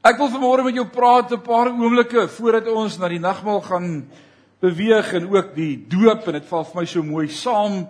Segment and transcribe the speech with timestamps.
[0.00, 4.08] Ek wil vanmôre met jou praat 'n paar oomblikke voordat ons na die nagmaal gaan
[4.60, 7.86] beweeg en ook die doop en dit val vir my so mooi saam.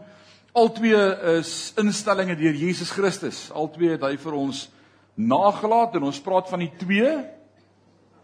[0.53, 3.51] Altwee is instellings deur Jesus Christus.
[3.55, 4.69] Altwee het hy vir ons
[5.15, 7.25] nagelaat en ons praat van die twee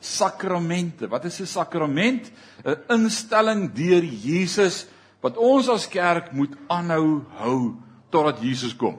[0.00, 1.06] sakramente.
[1.08, 2.32] Wat is 'n sakrament?
[2.64, 4.86] 'n Instelling deur Jesus
[5.22, 7.76] wat ons as kerk moet aanhou hou
[8.10, 8.98] totdat Jesus kom.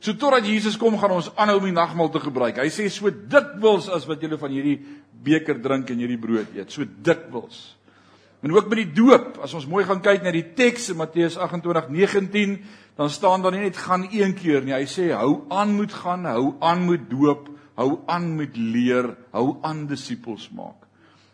[0.00, 2.56] So totdat Jesus kom, gaan ons aanhou om die nagmaal te gebruik.
[2.62, 4.78] Hy sê so dikwels as wat julle van hierdie
[5.24, 7.74] beker drink en hierdie brood eet, so dikwels.
[8.40, 11.36] En ook met die doop, as ons mooi gaan kyk na die teks in Matteus
[11.36, 12.56] 28:19,
[12.96, 14.72] dan staan daar nie net gaan een keer nie.
[14.72, 19.58] Hy sê hou aan moet gaan, hou aan moet doop, hou aan met leer, hou
[19.62, 20.88] aan disippels maak.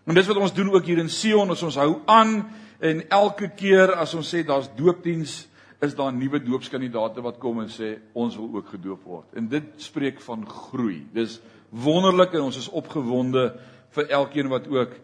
[0.06, 2.40] En dis wat ons doen ook hier in Sion, ons hou aan
[2.80, 5.46] en elke keer as ons sê daar's doopdiens,
[5.84, 9.34] is daar nuwe doopskandidate wat kom en sê ons wil ook gedoop word.
[9.36, 11.02] En dit spreek van groei.
[11.12, 11.40] Dis
[11.70, 13.50] wonderlik en ons is opgewonde
[13.96, 14.96] vir elkeen wat ook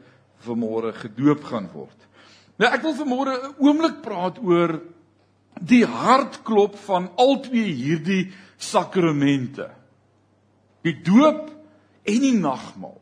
[0.46, 2.08] vanmôre gedoop gaan word.
[2.56, 4.80] Nou ek wil vanmôre 'n oomblik praat oor
[5.60, 9.70] die hartklop van al twee hierdie sakramente.
[10.82, 11.50] Die doop
[12.04, 13.01] en die nagmaal.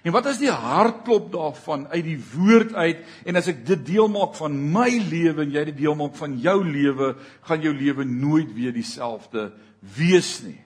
[0.00, 4.08] En wat is die hartklop daarvan uit die woord uit en as ek dit deel
[4.08, 7.12] maak van my lewe en jy dit deel maak van jou lewe,
[7.44, 9.50] gaan jou lewe nooit weer dieselfde
[9.96, 10.56] wees nie.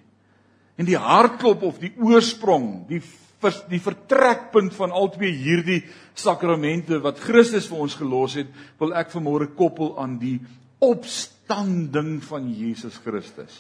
[0.79, 3.03] En die hartklop of die oorsprong, die
[3.69, 5.83] die vertrekpunt van al twee hierdie
[6.17, 8.49] sakramente wat Christus vir ons gelos het,
[8.81, 10.39] wil ek vanmôre koppel aan die
[10.81, 13.59] opstanding van Jesus Christus.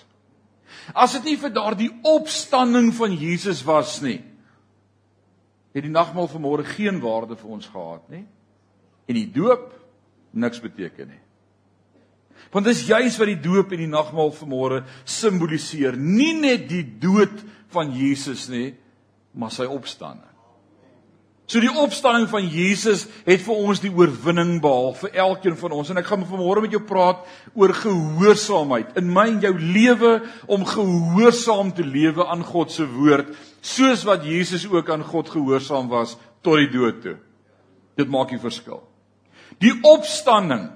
[0.96, 4.22] As dit nie vir daardie opstanding van Jesus was nie,
[5.74, 8.24] het die nagmaal vanmôre geen waarde vir ons gehad nie.
[9.10, 9.72] En die doop
[10.30, 11.22] niks beteken nie.
[12.54, 17.42] Want dis juis wat die doop en die nagmaal vanmôre simboliseer, nie net die dood
[17.74, 18.74] van Jesus nie,
[19.34, 20.33] maar sy opstanding.
[21.44, 25.90] So die opstanding van Jesus het vir ons die oorwinning behaal vir elkeen van ons
[25.92, 27.20] en ek gaan vanmôre met jou praat
[27.52, 30.14] oor gehoorsaamheid in my en jou lewe
[30.48, 35.92] om gehoorsaam te lewe aan God se woord soos wat Jesus ook aan God gehoorsaam
[35.92, 37.18] was tot die dood toe.
[37.96, 38.80] Dit maak die verskil.
[39.60, 40.70] Die opstanding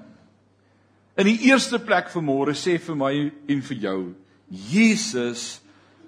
[1.19, 3.13] in die eerste plek vanmôre sê vir my
[3.49, 3.99] en vir jou
[4.49, 5.59] Jesus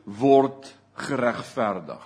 [0.06, 0.69] word
[1.02, 2.06] geregverdig.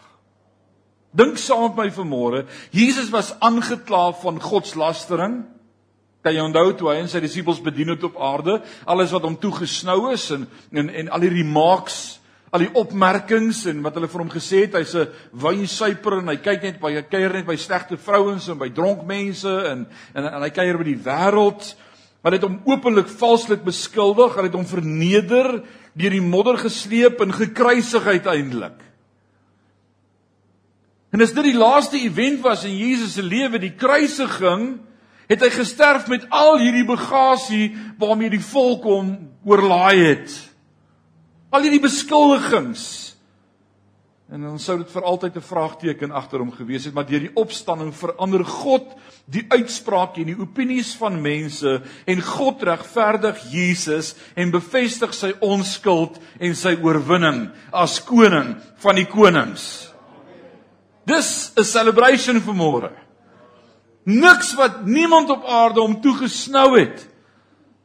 [1.15, 2.43] Dink saam met my vanmôre.
[2.75, 5.45] Jesus was aangekla van godslastering.
[6.25, 8.57] Kan jy onthou toe hy en sy disippels bedien het op aarde,
[8.89, 13.83] alles wat hom toegesnou is en en en al die remarks, al die opmerkings en
[13.85, 17.03] wat hulle vir hom gesê het, hy's 'n wynsuiper en hy kyk net by hy
[17.03, 20.83] kuier net by slegte vrouens en by dronk mense en en, en hy kuier by
[20.83, 21.75] die wêreld.
[22.23, 27.31] Hulle het hom openlik valslik beskuldig, hulle het hom verneder, deur die modder gesleep en
[27.31, 28.81] gekruisig uiteindelik.
[31.15, 34.81] En as dit die laaste event was in Jesus se lewe, die kruisiging,
[35.31, 37.69] het hy gesterf met al hierdie bagasie
[38.01, 39.13] waarmee die volk hom
[39.47, 40.35] oorlaai het.
[41.55, 42.83] Al hierdie beskuldigings.
[44.27, 47.35] En dan sou dit vir altyd 'n vraagteken agter hom gewees het, maar deur die
[47.35, 48.91] opstanding verander God
[49.25, 56.19] die uitsprake en die opinies van mense en God regverdig Jesus en bevestig sy onskuld
[56.39, 59.94] en sy oorwinning as koning van die konings.
[61.05, 62.91] Dis 'n celebration vir môre.
[64.05, 67.07] Niks wat niemand op aarde hom toegesnou het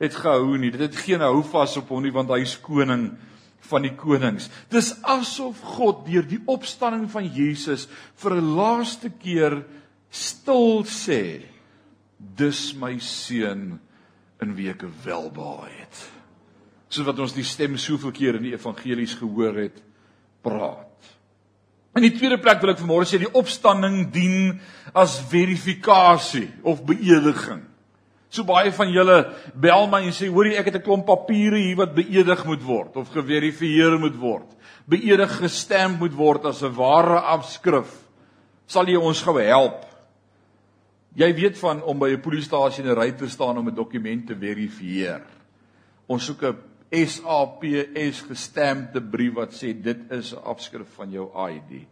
[0.00, 0.70] het gehou nie.
[0.70, 3.10] Dit het geen hou vas op hom nie want hy is koning
[3.70, 4.48] van die konings.
[4.72, 7.86] Dis asof God deur die opstanding van Jesus
[8.16, 9.64] vir 'n laaste keer
[10.10, 11.42] stil sê:
[12.18, 13.80] "Dis my seun
[14.40, 16.10] in wie ek welbehaag het."
[16.88, 19.82] Soos wat ons die stem soveel keer in die evangelies gehoor het
[20.42, 21.19] praat.
[21.96, 24.60] In die tweede plek wil ek vanmôre sê die opstanding dien
[24.94, 27.64] as verifikasie of beëdiging.
[28.30, 29.16] So baie van julle
[29.58, 32.96] bel my en sê hoorie ek het 'n klomp papiere hier wat beëdig moet word
[32.96, 34.46] of geverifieer moet word.
[34.86, 37.90] Beëdig gestamp moet word as 'n ware afskrif.
[38.66, 39.84] Sal jy ons gou help?
[41.16, 44.26] Jy weet van om by 'n polisiestasie in 'n ry te staan om 'n dokument
[44.26, 45.22] te verifieer.
[46.06, 51.86] Ons soek 'n SAPS gestampte brief wat sê dit is 'n afskrif van jou ID.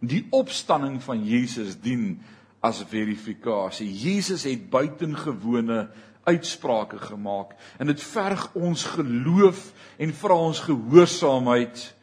[0.00, 2.20] Die opstanding van Jesus dien
[2.60, 3.88] as verifikasie.
[3.92, 5.88] Jesus het buitengewone
[6.28, 11.94] uitsprake gemaak en dit verg ons geloof en vra ons gehoorsaamheid.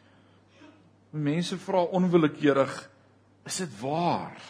[1.10, 2.90] Mense vra onwillekeurig,
[3.46, 4.40] is dit waar?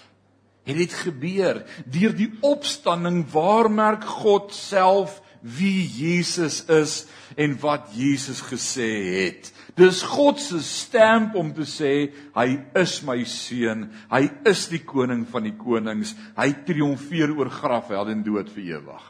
[0.67, 1.63] Het dit gebeur?
[1.85, 7.05] Deur die opstanding waarmerk God self wie Jesus is
[7.39, 8.91] en wat Jesus gesê
[9.23, 9.53] het.
[9.79, 11.93] Dis God se stamp om te sê
[12.35, 12.49] hy
[12.81, 18.11] is my seun, hy is die koning van die konings, hy triomfeer oor graf, hel
[18.11, 19.07] en dood vir ewig.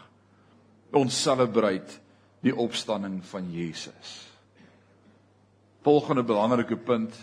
[0.97, 2.01] Ons celebrate
[2.45, 4.13] die opstanding van Jesus.
[5.87, 7.17] Volgende belangrike punt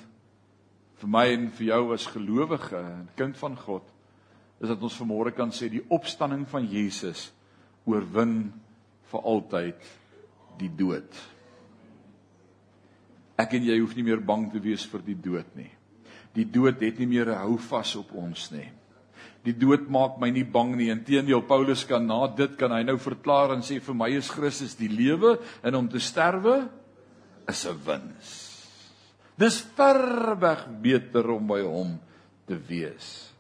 [1.03, 3.83] vir my en vir jou as gelowige, 'n kind van God,
[4.61, 7.31] is dat ons vanmôre kan sê die opstanding van Jesus
[7.85, 8.53] oorwin
[9.13, 9.93] vir altyd
[10.59, 11.21] die dood.
[13.39, 15.71] Ek en jy hoef nie meer bang te wees vir die dood nie.
[16.33, 18.69] Die dood het nie meer 'n hou vas op ons nie.
[19.43, 20.89] Die dood maak my nie bang nie.
[20.89, 24.75] Inteendeel Paulus kan na dit kan hy nou verklaar en sê vir my is Christus
[24.75, 26.69] die lewe en om te sterwe
[27.47, 28.29] is 'n wins.
[29.37, 31.99] Dis verweg beter om by hom
[32.47, 33.33] te wees.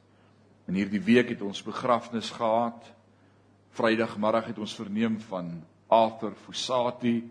[0.67, 2.83] In hierdie week het ons begrafnis gehad.
[3.73, 5.49] Vrydagmiddag het ons verneem van
[5.89, 7.23] Arthur Fusati,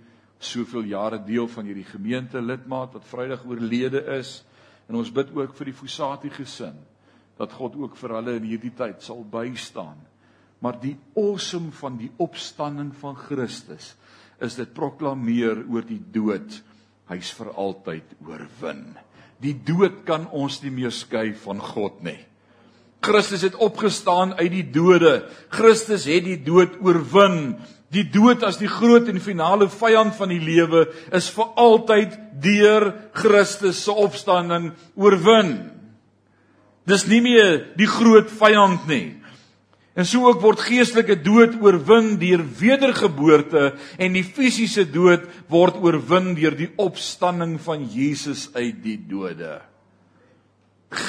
[0.42, 4.40] soveel jare deel van hierdie gemeente lidmaat wat Vrydag oorlede is.
[4.90, 6.80] En ons bid ook vir die Fusati gesin
[7.38, 9.98] dat God ook vir hulle in hierdie tyd sal bystaan.
[10.62, 13.94] Maar die awesome van die opstanding van Christus
[14.42, 16.58] is dit proklameer oor die dood.
[17.10, 18.84] Hy's vir altyd oorwin.
[19.42, 22.18] Die dood kan ons nie meer skei van God nie.
[23.02, 25.24] Christus het opgestaan uit die dode.
[25.50, 27.56] Christus het die dood oorwin.
[27.92, 32.88] Die dood as die groot en finale vyand van die lewe is vir altyd deur
[33.18, 35.56] Christus se opstanding oorwin.
[36.88, 39.18] Dis nie meer die groot vyand nie.
[39.92, 46.32] En so ook word geestelike dood oorwin deur wedergeboorte en die fisiese dood word oorwin
[46.38, 49.58] deur die opstanding van Jesus uit die dode.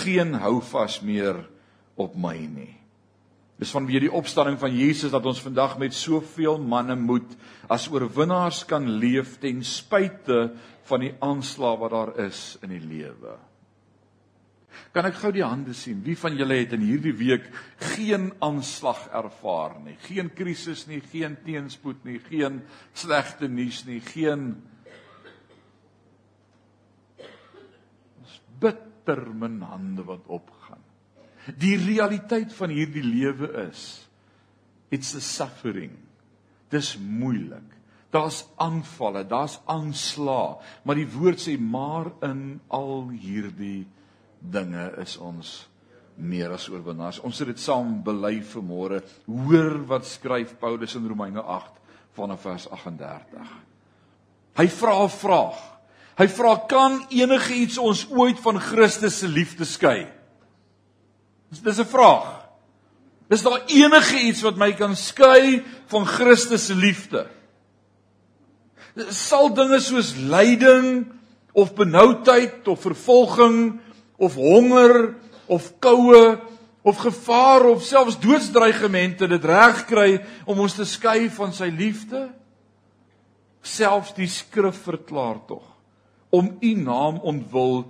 [0.04, 1.46] Geen houvas meer
[2.00, 2.74] op my nie.
[3.62, 7.36] Dis vanweë die opstanding van Jesus dat ons vandag met soveel manne moed
[7.72, 10.50] as oorwinnaars kan leef ten spyte
[10.90, 13.38] van die aanslag wat daar is in die lewe.
[14.94, 16.02] Kan ek gou die hande sien?
[16.06, 17.46] Wie van julle het in hierdie week
[17.94, 19.96] geen aanslag ervaar nie?
[20.08, 22.62] Geen krisis nie, geen teenspoed nie, geen
[22.98, 24.56] slegte nuus nie, geen
[28.64, 30.63] bitter min hande wat opgaan.
[31.60, 34.08] Die realiteit van hierdie lewe is
[34.94, 35.98] it's a suffering.
[36.70, 37.66] Dis moeilik.
[38.14, 43.88] Daar's aanvalle, daar's aanslae, maar die woord sê maar in al hierdie
[44.38, 45.64] dinge is ons
[46.16, 47.24] meer as oorwinnaars.
[47.26, 49.02] Ons het dit saam bely vanmôre.
[49.26, 51.82] Hoor wat skryf Paulus in Romeine 8
[52.14, 53.54] vanaf vers 38.
[54.62, 55.60] Hy vra 'n vraag.
[56.18, 60.13] Hy vra kan enige iets ons ooit van Christus se liefde skei?
[61.62, 62.44] Dis 'n vraag.
[63.30, 67.28] Is daar enige iets wat my kan skei van Christus se liefde?
[69.10, 71.08] Sal dinge soos lyding
[71.54, 73.80] of benoudheid of vervolging
[74.18, 75.16] of honger
[75.46, 76.40] of koue
[76.82, 82.28] of gevaar of selfs doodsdreigemente dit regkry om ons te skei van sy liefde?
[83.62, 85.74] Selfs die skrif verklaar tog
[86.34, 87.84] om u naam ontwil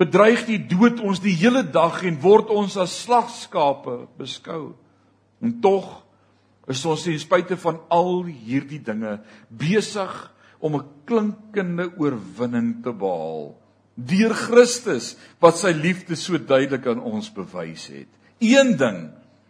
[0.00, 4.74] bedreig die dood ons die hele dag en word ons as slagskape beskou.
[5.42, 6.00] En tog
[6.68, 9.18] is ons ten spyte van al hierdie dinge
[9.48, 10.12] besig
[10.60, 13.54] om 'n klinkende oorwinning te behaal
[13.94, 18.10] deur Christus wat sy liefde so duidelik aan ons bewys het.
[18.42, 19.00] Een ding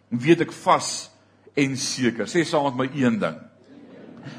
[0.09, 1.09] weet ek vas
[1.57, 2.29] en seker.
[2.29, 3.37] Sê saam met my een ding.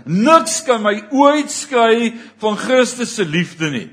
[0.07, 3.89] Niks kan my ooit skei van Christus se liefde nie.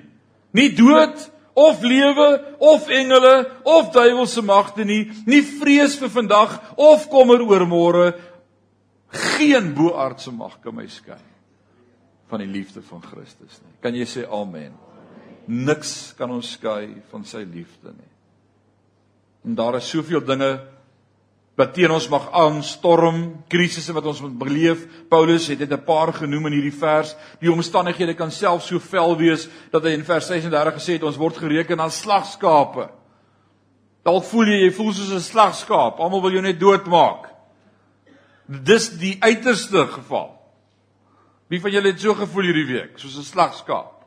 [0.54, 2.30] Nie dood of lewe
[2.60, 3.34] of engele
[3.64, 8.08] of duiwelse magte nie, nie vrees vir vandag of kommer oor môre.
[9.38, 11.22] Geen boaardse mag kan my skei
[12.32, 13.76] van die liefde van Christus nie.
[13.84, 14.74] Kan jy sê amen?
[15.46, 18.12] Niks kan ons skei van sy liefde nie.
[19.44, 20.56] En daar is soveel dinge
[21.56, 23.20] wat teen ons mag aanstorm,
[23.52, 24.88] krisisse wat ons moet beleef.
[25.10, 27.16] Paulus het dit 'n paar genoem in hierdie vers.
[27.40, 31.18] Die omstandighede kan self so vel wees dat hy in vers 36 gesê het ons
[31.18, 32.90] word gereken as slagskape.
[34.04, 36.00] Dalk voel jy jy voel soos 'n slagskaap.
[36.00, 37.30] Almal wil jou net doodmaak.
[38.48, 40.40] Dis die uiterste geval.
[41.48, 44.04] Wie van julle het so gevoel hierdie week, soos 'n slagskaap?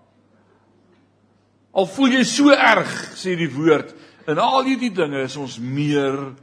[1.72, 3.94] Al voel jy so erg, sê die woord,
[4.26, 6.34] en al hierdie dinge is ons meer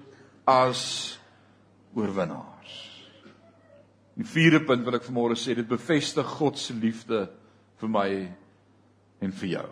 [0.50, 1.19] as
[1.93, 2.73] oorwinnaars.
[4.17, 7.25] Die vierde punt wat ek vanmôre sê, dit bevestig God se liefde
[7.81, 8.09] vir my
[9.23, 9.69] en vir jou.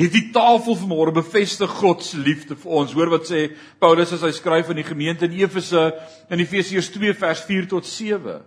[0.00, 2.94] Hierdie tafel vanmôre bevestig God se liefde vir ons.
[2.96, 3.50] Hoor wat sê
[3.80, 5.90] Paulus as hy skryf aan die gemeente in Efese
[6.32, 8.40] in Efesiërs 2 vers 4 tot 7.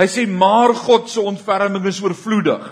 [0.00, 2.64] Hy sê maar God se ontferming is oorvloedig.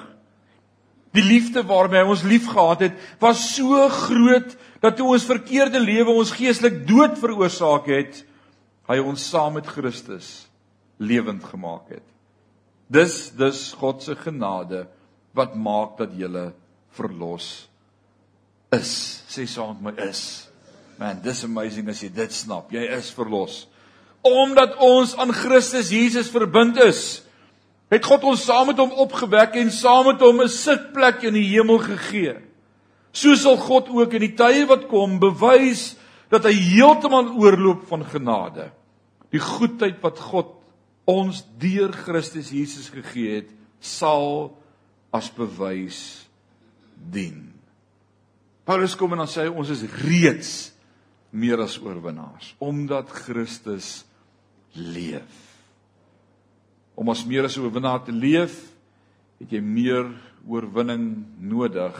[1.14, 6.12] Die liefde waarmee hy ons liefgehad het, was so groot dat toe ons verkeerde lewe
[6.16, 8.22] ons geestelik dood veroorsaak het,
[8.88, 10.48] hy ons saam met Christus
[11.00, 12.06] lewend gemaak het.
[12.90, 14.86] Dis dis God se genade
[15.36, 16.50] wat maak dat jy
[16.96, 17.68] verlos
[18.74, 18.92] is.
[19.30, 20.50] Sê saam met my is.
[20.98, 22.72] Man, dis amazing as jy dit snap.
[22.74, 23.64] Jy is verlos.
[24.26, 27.22] Omdat ons aan Christus Jesus verbind is,
[27.90, 31.48] het God ons saam met hom opgewek en saam met hom 'n sitplek in die
[31.56, 32.36] hemel gegee.
[33.12, 35.94] So sal God ook in die tye wat kom bewys
[36.30, 38.70] dat hy heeltemal oorloop van genade.
[39.34, 40.54] Die goedheid wat God
[41.10, 43.50] ons deur Christus Jesus gegee het,
[43.82, 44.52] sal
[45.14, 46.28] as bewys
[46.94, 47.48] dien.
[48.68, 50.52] Paulus kom en dan sê hy ons is reeds
[51.30, 54.02] meer as oorwinnaars omdat Christus
[54.74, 55.50] leef
[57.00, 58.74] om as meer as 'n oorwinnaar te leef,
[59.40, 60.04] het jy meer
[60.46, 61.96] oorwinning nodig.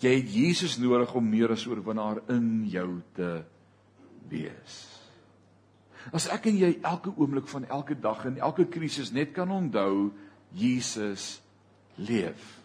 [0.00, 3.42] Jy het Jesus nodig om meer as oorwinnaar in jou te
[4.30, 4.78] wees.
[6.16, 10.08] As ek en jy elke oomblik van elke dag en elke krisis net kan onthou
[10.56, 11.36] Jesus
[12.00, 12.56] leef.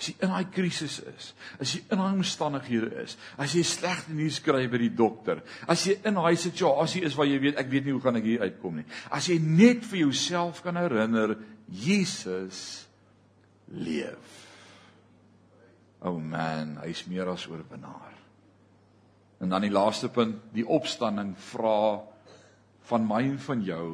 [0.00, 4.14] As jy in daai krisis is, as jy in daai omstandighede is, as jy slegte
[4.16, 7.68] nuus kry by die dokter, as jy in daai situasie is waar jy weet ek
[7.72, 8.86] weet nie hoe gaan ek hier uitkom nie.
[9.12, 11.36] As jy net vir jouself kan herinner
[11.68, 12.86] Jesus
[13.76, 14.48] leef.
[16.02, 18.16] Oh man, hy's meer as oorwinnaar.
[19.40, 22.00] En dan die laaste punt, die opstanding vra
[22.88, 23.88] van my en van jou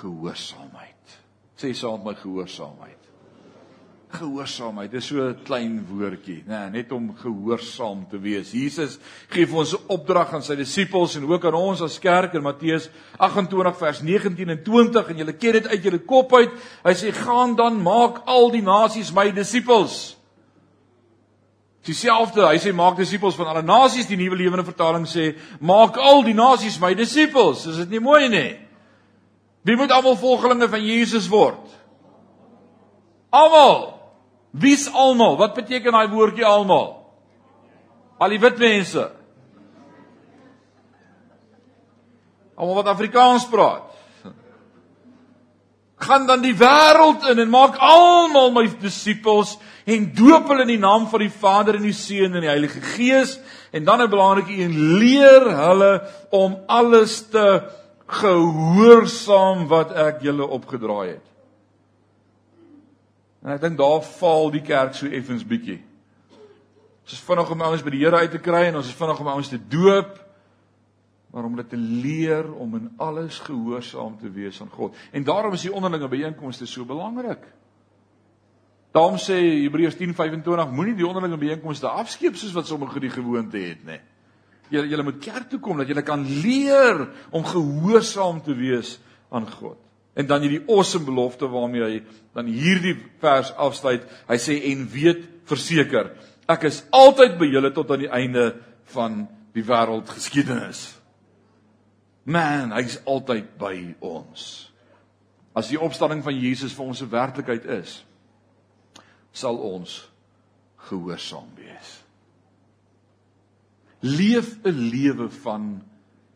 [0.00, 1.18] gehoorsaamheid.
[1.60, 3.10] Sê saam met my gehoorsaamheid
[4.10, 4.90] gehoorsaamheid.
[4.90, 8.52] Dis so 'n klein woordjie, nê, nee, net om gehoorsaam te wees.
[8.52, 12.34] Jesus gee vir ons 'n opdrag aan sy disippels en ook aan ons as kerk
[12.34, 16.50] in Matteus 28 vers 19 en 20 en julle ken dit uit julle kop uit.
[16.84, 20.16] Hy sê gaan dan maak al die nasies my disippels.
[21.86, 24.08] Dieselfde, hy sê maak disippels van alle nasies.
[24.08, 25.32] Die nuwe lewende vertaling sê
[25.64, 27.64] maak al die nasies my disippels.
[27.70, 28.50] Is dit nie mooi nie?
[29.64, 31.64] Wie moet almal volgelinge van Jesus word?
[33.32, 33.94] Almal.
[34.50, 35.38] Wie's almal?
[35.40, 36.98] Wat beteken daai woordjie almal?
[38.20, 39.06] Al die wit mense.
[42.60, 43.86] Almal wat Afrikaans praat.
[46.00, 49.56] Gaan dan die wêreld in en maak almal my disippels
[49.90, 52.82] en doop hulle in die naam van die Vader en die Seun en die Heilige
[52.92, 53.38] Gees
[53.72, 55.92] en dan 'n belangrike een leer hulle
[56.30, 57.62] om alles te
[58.06, 61.26] gehoorsaam wat ek julle opgedraai het.
[63.42, 65.80] En ek dink daar val die kerk so effens bietjie.
[67.02, 69.20] Ons is vinnig om ouens by die Here uit te kry en ons is vinnig
[69.20, 70.18] om ouens te doop,
[71.32, 74.94] maar om hulle te leer om in alles gehoorsaam te wees aan God.
[75.12, 77.46] En daarom is die onderlinge byeenkomste so belangrik.
[78.90, 83.84] Daarom sê Hebreërs 10:25 moenie die onderlinge byeenkomste afskeep soos wat sommige die gewoonte het,
[83.86, 84.00] nê.
[84.70, 88.98] Julle julle moet kerk toe kom dat julle kan leer om gehoorsaam te wees
[89.30, 89.78] aan God.
[90.14, 92.02] En dan hierdie awesome belofte waarmee hy
[92.34, 94.02] dan hierdie vers afsluit.
[94.28, 96.10] Hy sê en weet verseker,
[96.50, 98.52] ek is altyd by julle tot aan die einde
[98.94, 100.82] van die wêreld geskiedenis.
[102.26, 104.70] Man, hy's altyd by ons.
[105.56, 108.04] As die opstanding van Jesus vir ons 'n werklikheid is,
[109.32, 110.10] sal ons
[110.88, 112.02] gehoorsaam wees.
[114.00, 115.82] Leef 'n lewe van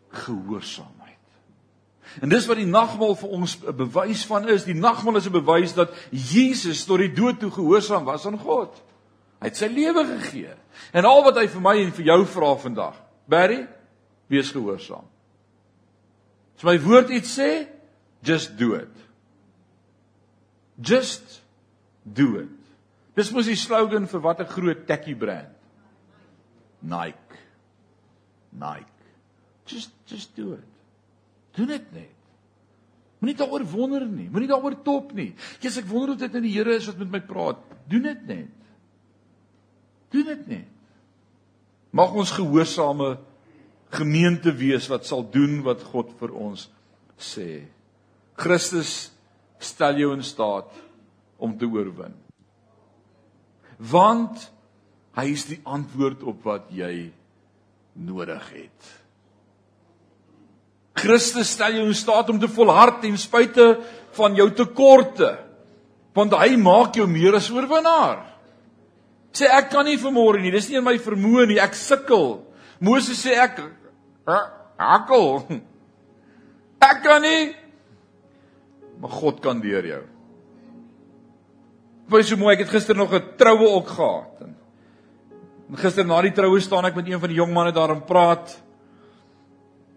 [0.09, 0.95] gehoorsaam.
[2.21, 4.65] En dis wat die nagmaal vir ons 'n bewys van is.
[4.65, 8.83] Die nagmaal is 'n bewys dat Jesus tot die dood toe gehoorsaam was aan God.
[9.41, 10.55] Hy het sy lewe gegee.
[10.93, 12.95] En al wat hy vir my en vir jou vra vandag,
[13.27, 13.69] Barry,
[14.27, 15.05] wees gehoorsaam.
[16.57, 17.67] As my woord iets sê,
[18.23, 18.97] just do it.
[20.81, 21.43] Just
[22.03, 22.54] do it.
[23.15, 25.53] Dis mos die slogan vir watter groot tekkie brand.
[26.85, 27.39] Nike.
[28.59, 29.11] Nike.
[29.71, 30.71] Just just do it.
[31.57, 32.11] Doen dit net.
[33.23, 34.27] Moenie daaroor wonder nie.
[34.29, 35.31] Moenie daaroor top nie.
[35.63, 37.63] Jesus, ek wonder of dit in die Here is wat met my praat.
[37.89, 38.51] Doen dit net.
[40.13, 40.69] Doen dit net.
[41.95, 43.15] Mag ons gehoorsame
[43.95, 46.67] gemeente wees wat sal doen wat God vir ons
[47.17, 47.65] sê.
[48.37, 49.15] Christus
[49.63, 50.75] stel jou in staat
[51.39, 52.13] om te oorwin.
[53.91, 54.51] Want
[55.19, 57.11] hy is die antwoord op wat jy
[57.95, 58.93] nodig het.
[60.99, 63.75] Christus stel jou in staat om te volhard ten spyte
[64.17, 65.35] van jou tekorte.
[66.15, 68.23] Want hy maak jou meer as oorwinnaar.
[69.35, 72.45] Sê ek kan nie vermoor nie, dis nie in my vermoë nie, ek sukkel.
[72.79, 73.59] Moses sê ek
[74.79, 75.29] hakkel.
[76.85, 77.55] Ek kan nie
[79.01, 80.03] maar God kan deur jou.
[82.05, 84.41] Dit was so mooi, ek het gister nog 'n troue ook gehad.
[84.41, 84.57] En,
[85.71, 88.05] en gister na die troue staan ek met een van die jong manne daar en
[88.05, 88.61] praat.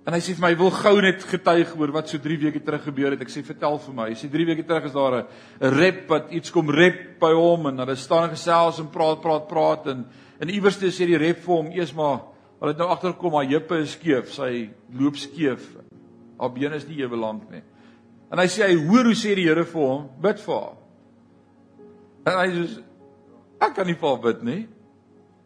[0.08, 2.64] En hy sê vir my, "Ek wil gou net getuig oor wat so 3 weke
[2.64, 5.24] terug gebeur het." Ek sê, "Vertel vir my." Hy sê 3 weke terug is daar
[5.24, 5.26] 'n
[5.60, 9.48] rep wat iets kom rep by hom en hulle staan en gesels en praat, praat,
[9.48, 10.06] praat en
[10.40, 12.20] en iewers sê die rep vir hom eers maar
[12.58, 15.76] Hulle het nou agterkom haar heupe is skeef, sy loop skeef.
[16.42, 17.62] Haar bene is nie ewe lank nie.
[18.34, 20.74] En hy sê hy hoor hoe sê die Here vir hom, bid vir haar.
[22.27, 22.84] En hy sê
[23.63, 24.62] ek kan nie vir haar bid nie.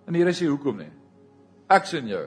[0.07, 0.89] En die Here sê hoekom nie?
[1.71, 2.25] Ek sien jou.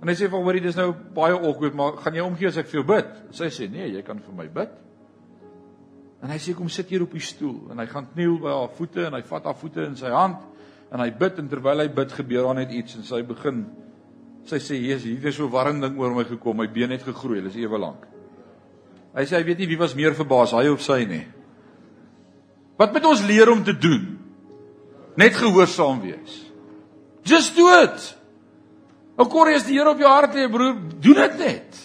[0.00, 2.70] En hy sê vir hoorie dis nou baie awkward, maar gaan jy omgee as ek
[2.70, 3.12] vir jou bid?
[3.36, 4.72] Sy sê nee, jy kan vir my bid.
[6.24, 8.72] En hy sê kom sit hier op die stoel en hy gaan kniel by haar
[8.78, 10.40] voete en hy vat haar voete in sy hand
[10.94, 13.64] en hy bid en terwyl hy bid gebeur daar net iets en sy begin
[14.48, 17.42] sy sê Jesus hier is so warm ding oor my gekom my been het gegroei
[17.44, 18.04] dis ewe lank
[19.16, 21.24] hy sê hy weet nie wie was meer verbaas hy of sy nie
[22.80, 24.04] wat moet ons leer om te doen?
[25.16, 26.40] Net gehoorsaam wees.
[27.24, 28.10] Just do it.
[29.14, 31.78] Ou korrie as die Here op jou hart lê broer doen dit net.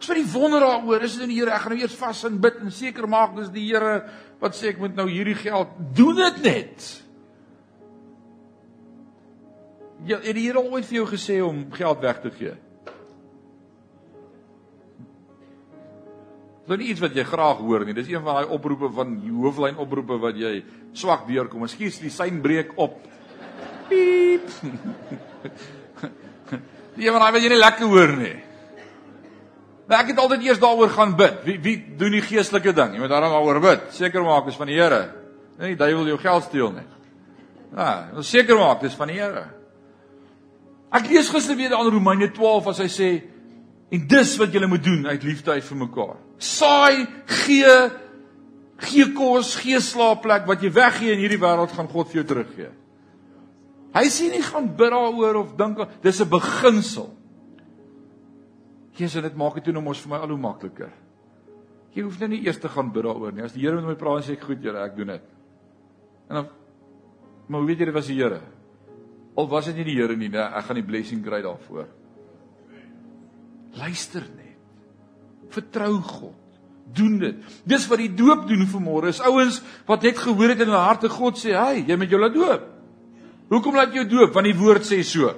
[0.00, 2.24] Ek sê die wonder daaroor, is dit in die Here, ek gaan nou eers vas
[2.24, 3.98] en bid en seker maak dis die Here
[4.40, 5.76] wat sê ek moet nou hierdie geld.
[5.96, 6.88] Doen dit net.
[10.08, 12.56] Ja, het die Here ooit vir jou gesê om geld weg te gee?
[16.66, 17.94] Dit is nie iets wat jy graag hoor nie.
[17.96, 20.60] Dis een van daai oproepe van hooflyn oproepe wat jy
[20.92, 21.64] swak deurkom.
[21.66, 23.00] Ekskuus, die sein breek op.
[23.88, 24.46] Piep.
[27.00, 28.34] Die een van daai wat jy nie lekker hoor nie.
[29.90, 31.38] Nou ek het altyd eers daaroor gaan bid.
[31.46, 32.92] Wie wie doen die geestelike ding?
[32.94, 33.88] Jy moet daaroor bid.
[33.96, 35.00] Seker maak dis van die Here.
[35.58, 36.86] Nee, die duiwel jou geld steel nie.
[37.74, 37.88] Ja,
[38.26, 39.48] seker maak dis van die Here.
[40.94, 43.10] Ek lees gister weer aan Romeine 12 as hy sê
[43.90, 46.18] en dis wat julle moet doen uit liefde uit vir mekaar.
[46.38, 47.06] Saai,
[47.42, 47.72] gee,
[48.86, 52.70] gee kos, gee slaapplek wat jy weggee in hierdie wêreld gaan God vir jou teruggee.
[53.90, 57.10] Hy sê nie gaan bid daaroor of dink dis 'n beginsel.
[58.94, 60.92] Jesus dit maak dit toe nou mos vir my al hoe makliker.
[61.94, 63.42] Jy hoef nou nie eers te gaan bid daaroor nie.
[63.42, 65.22] As die Here met my praat sê ek goed, Here, ek doen dit.
[66.28, 66.48] En dan
[67.48, 68.40] maar hoe weet jy dit was die Here?
[69.36, 71.88] Al was dit nie die Here nie, nee, ek gaan die blessing kry daarvoor.
[73.78, 74.58] Luister net.
[75.50, 76.36] Vertrou God.
[76.94, 77.36] Doen dit.
[77.68, 79.12] Dis wat die doop doen vir môre.
[79.12, 82.20] Is ouens wat net gehoor het in hulle harte God sê, "Hey, jy moet jou
[82.20, 82.62] laat doop."
[83.48, 84.34] Hoekom laat jy jou doop?
[84.34, 85.34] Want die woord sê so.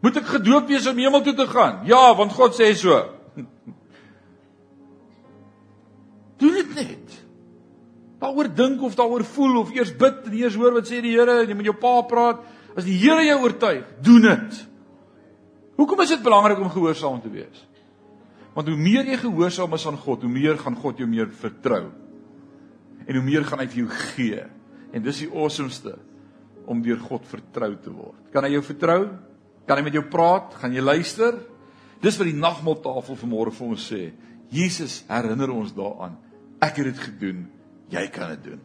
[0.00, 1.86] Moet ek gedoop wees om hemel toe te gaan?
[1.86, 3.08] Ja, want God sê so.
[6.38, 7.24] Doen dit net
[8.24, 11.42] daaroor dink of daaroor voel of eers bid en eers hoor wat sê die Here
[11.44, 12.44] jy met jou pa praat,
[12.76, 14.60] as die Here jou oortuig, doen dit.
[15.78, 17.62] Hoekom is dit belangrik om gehoorsaam te wees?
[18.54, 21.88] Want hoe meer jy gehoorsaam is aan God, hoe meer gaan God jou meer vertrou.
[23.04, 24.44] En hoe meer gaan hy vir jou gee.
[24.94, 25.96] En dis die awesomeste
[26.70, 28.20] om deur God vertrou te word.
[28.32, 29.00] Kan hy jou vertrou?
[29.66, 30.54] Kan hy met jou praat?
[30.60, 31.40] Gaan jy luister?
[32.04, 34.04] Dis wat die nagmaaltafel vanmôre vir ons sê.
[34.54, 36.14] Jesus herinner ons daaraan.
[36.62, 37.44] Ek het dit gedoen.
[37.92, 38.62] Jy kan dit doen.